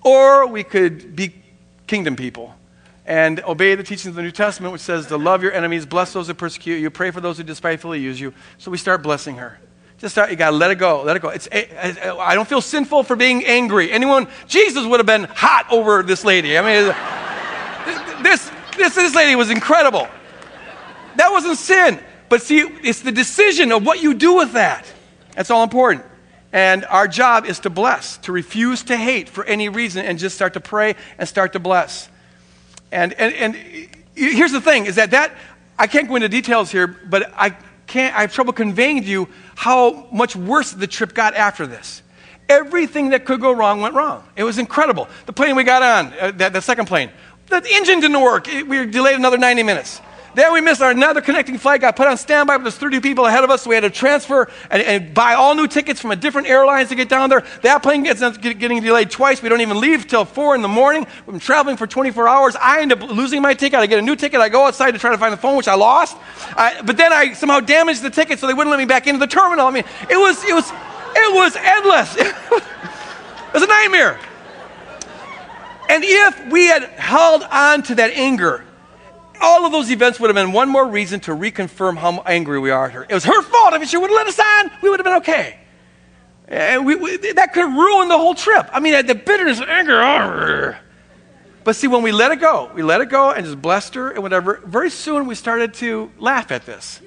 [0.03, 1.35] Or we could be
[1.87, 2.55] kingdom people
[3.11, 6.13] and obey the teachings of the New Testament, which says to love your enemies, bless
[6.13, 8.33] those who persecute you, pray for those who despitefully use you.
[8.59, 9.59] So we start blessing her.
[9.99, 11.03] Just start, you got to let it go.
[11.03, 11.29] Let it go.
[11.29, 13.91] It's, I don't feel sinful for being angry.
[13.91, 16.57] Anyone, Jesus would have been hot over this lady.
[16.57, 20.09] I mean, this, this, this lady was incredible.
[21.17, 22.01] That wasn't sin.
[22.29, 24.87] But see, it's the decision of what you do with that.
[25.35, 26.05] That's all important.
[26.53, 30.35] And our job is to bless, to refuse to hate for any reason, and just
[30.35, 32.09] start to pray and start to bless.
[32.91, 33.55] And, and, and
[34.15, 35.33] here's the thing is that, that
[35.79, 39.29] I can't go into details here, but I, can't, I have trouble conveying to you
[39.55, 42.03] how much worse the trip got after this.
[42.49, 44.25] Everything that could go wrong went wrong.
[44.35, 45.09] It was incredible.
[45.27, 47.11] The plane we got on, uh, that, the second plane,
[47.51, 48.47] the engine didn't work.
[48.47, 50.01] We were delayed another 90 minutes.
[50.35, 53.27] Then we missed our another connecting flight, got put on standby, but there's 30 people
[53.27, 56.13] ahead of us, so we had to transfer and, and buy all new tickets from
[56.13, 57.45] a different airlines to get down there.
[57.63, 59.43] That plane gets getting delayed twice.
[59.43, 61.07] We don't even leave till 4 in the morning.
[61.27, 62.57] We've been traveling for 24 hours.
[62.57, 63.81] I end up losing my ticket.
[63.81, 64.41] I get a new ticket.
[64.41, 66.17] I go outside to try to find the phone, which I lost.
[66.57, 69.19] I, but then I somehow damaged the ticket, so they wouldn't let me back into
[69.19, 69.67] the terminal.
[69.67, 72.17] I mean, it was, it was, it was endless.
[72.19, 74.19] it was a nightmare.
[75.91, 78.65] And if we had held on to that anger,
[79.41, 82.71] all of those events would have been one more reason to reconfirm how angry we
[82.71, 83.03] are at her.
[83.09, 83.75] It was her fault.
[83.75, 85.59] If she would have let us on, we would have been okay.
[86.47, 88.69] And we, we, that could ruined the whole trip.
[88.73, 90.79] I mean, the bitterness and anger.
[91.65, 94.11] But see, when we let it go, we let it go and just blessed her
[94.11, 97.01] and whatever, very soon we started to laugh at this.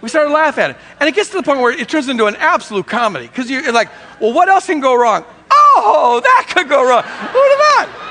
[0.00, 0.76] We started to laugh at it.
[0.98, 3.70] And it gets to the point where it turns into an absolute comedy because you're
[3.72, 5.24] like, well, what else can go wrong?
[5.54, 7.02] Oh, that could go wrong.
[7.02, 8.02] What about?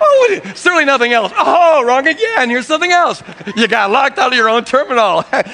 [0.00, 1.32] Oh, certainly nothing else.
[1.36, 2.50] Oh, wrong again.
[2.50, 3.22] Here's something else.
[3.56, 5.24] You got locked out of your own terminal.
[5.32, 5.46] and,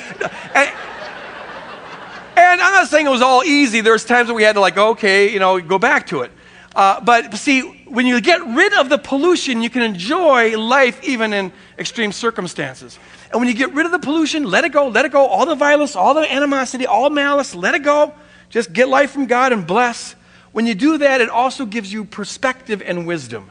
[2.36, 3.80] and, I'm not saying it was all easy.
[3.80, 6.30] There's times that we had to, like, okay, you know, go back to it.
[6.74, 11.32] Uh, but see, when you get rid of the pollution, you can enjoy life even
[11.32, 12.98] in extreme circumstances.
[13.30, 15.24] And when you get rid of the pollution, let it go, let it go.
[15.26, 18.12] All the violence, all the animosity, all malice, let it go.
[18.50, 20.16] Just get life from God and bless.
[20.54, 23.50] When you do that, it also gives you perspective and wisdom.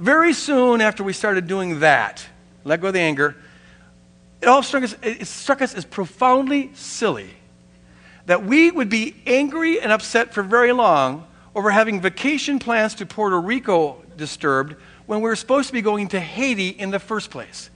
[0.00, 2.26] Very soon after we started doing that,
[2.64, 3.36] let go of the anger,
[4.42, 7.30] it all struck us, it struck us as profoundly silly
[8.26, 13.06] that we would be angry and upset for very long over having vacation plans to
[13.06, 14.74] Puerto Rico disturbed
[15.06, 17.70] when we were supposed to be going to Haiti in the first place.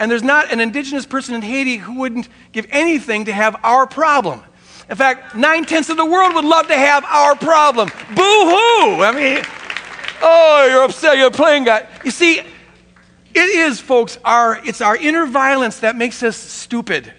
[0.00, 3.86] And there's not an indigenous person in Haiti who wouldn't give anything to have our
[3.86, 4.42] problem.
[4.88, 7.88] In fact, nine tenths of the world would love to have our problem.
[7.88, 9.02] Boo hoo!
[9.02, 9.44] I mean,
[10.20, 11.18] Oh, you're upset.
[11.18, 11.86] You're playing God.
[12.04, 12.46] You see, it
[13.34, 17.12] is, folks, our, it's our inner violence that makes us stupid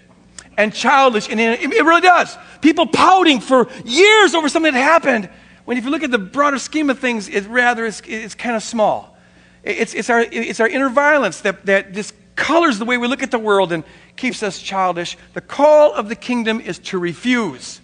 [0.57, 1.29] and childish.
[1.29, 2.37] And it, it really does.
[2.61, 5.29] People pouting for years over something that happened.
[5.65, 8.55] When if you look at the broader scheme of things, it rather is, it's kind
[8.55, 9.15] of small.
[9.63, 13.23] It's, it's, our, it's our inner violence that, that just colors the way we look
[13.23, 13.83] at the world and
[14.19, 15.17] keeps us childish.
[15.33, 17.81] The call of the kingdom is to refuse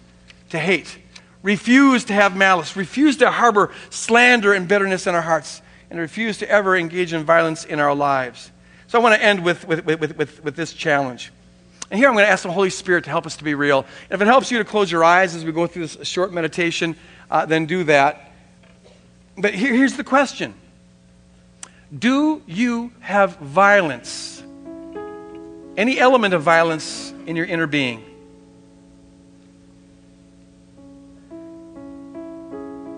[0.50, 0.98] to hate
[1.46, 6.38] refuse to have malice, refuse to harbor slander and bitterness in our hearts, and refuse
[6.38, 8.50] to ever engage in violence in our lives.
[8.88, 11.32] So I want to end with, with, with, with, with this challenge.
[11.88, 13.86] And here I'm going to ask the Holy Spirit to help us to be real.
[14.10, 16.32] And if it helps you to close your eyes as we go through this short
[16.32, 16.96] meditation,
[17.30, 18.32] uh, then do that.
[19.38, 20.52] But here, here's the question
[21.96, 24.35] Do you have violence?
[25.76, 28.02] Any element of violence in your inner being?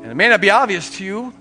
[0.03, 1.33] And it may not be obvious to you,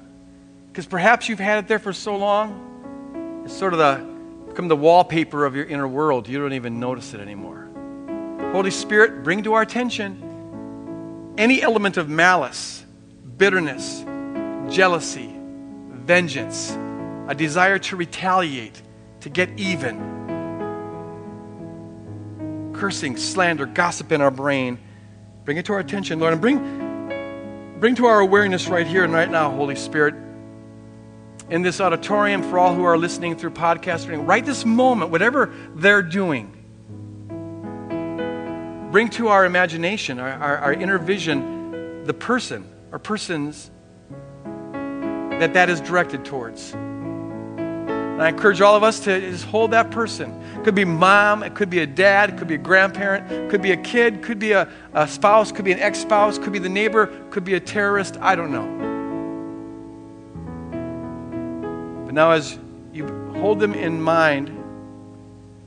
[0.77, 4.75] Because perhaps you've had it there for so long, it's sort of the, become the
[4.75, 6.29] wallpaper of your inner world.
[6.29, 7.67] You don't even notice it anymore.
[8.51, 12.85] Holy Spirit, bring to our attention any element of malice,
[13.39, 14.05] bitterness,
[14.71, 15.35] jealousy,
[15.89, 16.77] vengeance,
[17.27, 18.79] a desire to retaliate,
[19.21, 20.36] to get even,
[22.77, 24.79] cursing, slander, gossip in our brain.
[25.45, 29.11] Bring it to our attention, Lord, and bring, bring to our awareness right here and
[29.11, 30.15] right now, Holy Spirit,
[31.49, 36.01] in this auditorium for all who are listening through podcasting, right this moment, whatever they're
[36.01, 36.53] doing,
[38.91, 43.71] bring to our imagination, our, our, our inner vision, the person or persons
[44.43, 46.75] that that is directed towards.
[48.17, 50.31] And I encourage all of us to just hold that person.
[50.55, 53.51] It could be mom, it could be a dad, it could be a grandparent, it
[53.51, 56.39] could be a kid, it could be a, a spouse, could be an ex spouse,
[56.39, 58.17] could be the neighbor, it could be a terrorist.
[58.19, 58.65] I don't know.
[62.05, 62.57] But now, as
[62.91, 63.05] you
[63.35, 64.49] hold them in mind,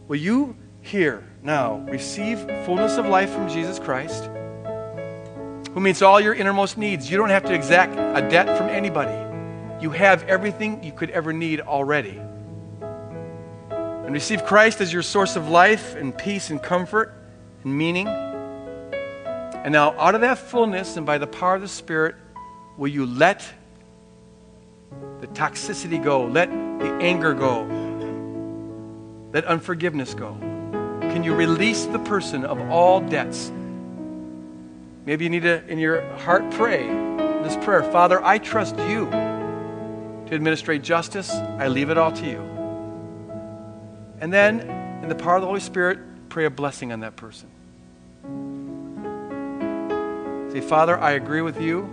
[0.08, 4.28] will you here now receive fullness of life from Jesus Christ,
[5.72, 7.08] who meets all your innermost needs?
[7.08, 9.14] You don't have to exact a debt from anybody.
[9.80, 12.20] You have everything you could ever need already
[14.10, 17.14] and receive Christ as your source of life and peace and comfort
[17.62, 18.08] and meaning.
[18.08, 22.16] And now, out of that fullness and by the power of the Spirit,
[22.76, 23.46] will you let
[25.20, 27.62] the toxicity go, let the anger go,
[29.32, 30.36] let unforgiveness go?
[31.02, 33.52] Can you release the person of all debts?
[35.06, 36.88] Maybe you need to, in your heart, pray
[37.44, 41.30] this prayer Father, I trust you to administrate justice.
[41.30, 42.59] I leave it all to you.
[44.20, 44.60] And then,
[45.02, 45.98] in the power of the Holy Spirit,
[46.28, 47.48] pray a blessing on that person.
[50.52, 51.88] Say, Father, I agree with you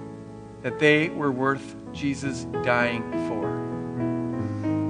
[0.64, 3.48] that they were worth Jesus dying for.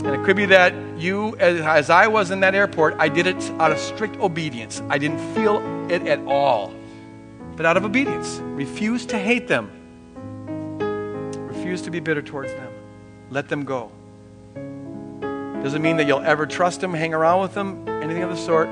[0.08, 3.52] And it could be that you, as, I was in that airport, I did it
[3.60, 4.82] out of strict obedience.
[4.90, 5.58] I didn't feel
[5.92, 6.74] it at all.
[7.56, 9.70] But out of obedience, refuse to hate them,
[11.48, 12.72] refuse to be bitter towards them.
[13.30, 13.92] Let them go.
[15.64, 18.70] Doesn't mean that you'll ever trust them, hang around with them, anything of the sort.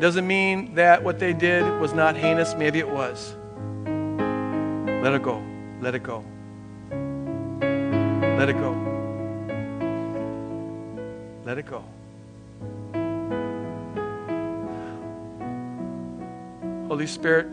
[0.00, 2.54] Doesn't mean that what they did was not heinous.
[2.54, 3.36] Maybe it was.
[5.02, 5.42] Let it go.
[5.80, 6.24] Let it go.
[8.38, 8.72] Let it go.
[11.44, 11.84] Let it go.
[16.88, 17.46] Holy Spirit,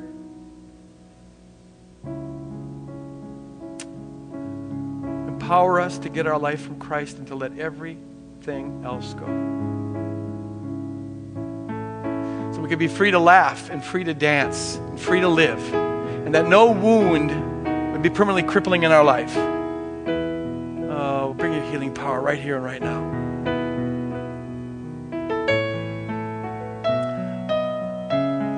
[5.28, 7.98] empower us to get our life from Christ and to let every
[8.38, 9.26] everything else go.
[12.54, 15.74] So we could be free to laugh and free to dance and free to live,
[15.74, 17.32] and that no wound
[17.92, 19.36] would be permanently crippling in our life.
[19.36, 23.26] Uh, we'll bring you healing power right here and right now.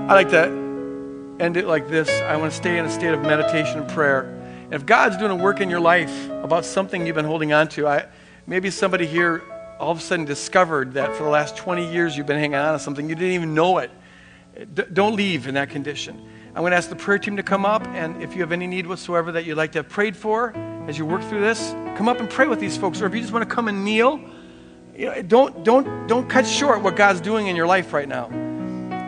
[0.09, 2.09] I like to end it like this.
[2.09, 4.23] I want to stay in a state of meditation and prayer.
[4.65, 7.69] And if God's doing a work in your life about something you've been holding on
[7.69, 8.07] to, I,
[8.45, 9.43] maybe somebody here
[9.79, 12.73] all of a sudden discovered that for the last 20 years you've been hanging on
[12.73, 13.89] to something, you didn't even know it.
[14.73, 16.21] D- don't leave in that condition.
[16.49, 18.67] I'm going to ask the prayer team to come up, and if you have any
[18.67, 20.53] need whatsoever that you'd like to have prayed for
[20.87, 23.01] as you work through this, come up and pray with these folks.
[23.01, 24.19] Or if you just want to come and kneel,
[24.97, 28.25] you know, don't, don't, don't cut short what God's doing in your life right now.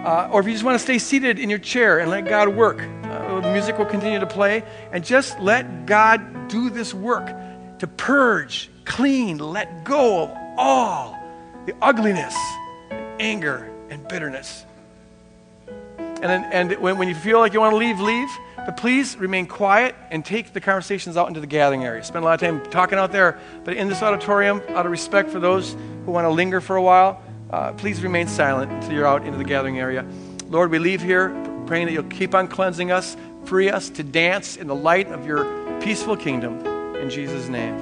[0.06, 2.48] Uh, or if you just want to stay seated in your chair and let God
[2.48, 4.64] work, uh, music will continue to play,
[4.94, 7.28] and just let God do this work
[7.80, 11.18] to purge, clean, let go of all
[11.66, 12.36] the ugliness
[12.90, 14.66] and anger and bitterness.
[15.98, 18.30] And, and when, when you feel like you want to leave, leave.
[18.58, 22.04] But please remain quiet and take the conversations out into the gathering area.
[22.04, 23.40] Spend a lot of time talking out there.
[23.64, 25.76] But in this auditorium, out of respect for those
[26.06, 29.38] who want to linger for a while, uh, please remain silent until you're out into
[29.38, 30.06] the gathering area.
[30.50, 31.30] Lord, we leave here
[31.66, 35.26] praying that you'll keep on cleansing us, free us to dance in the light of
[35.26, 36.66] your peaceful kingdom.
[36.98, 37.74] In Jesus' name,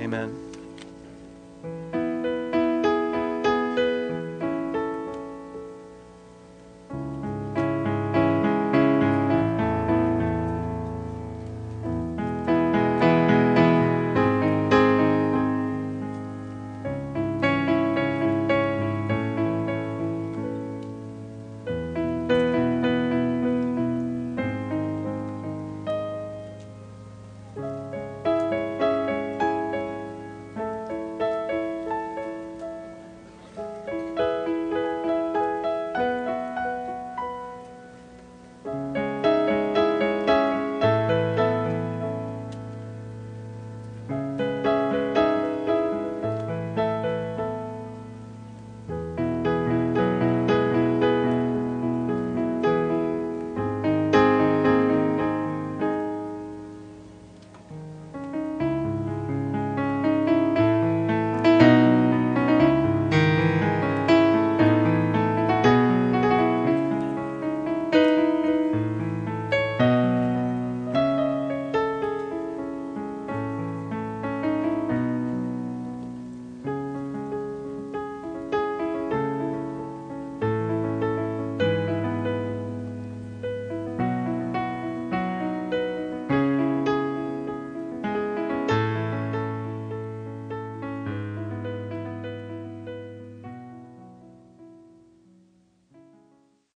[0.00, 0.45] amen.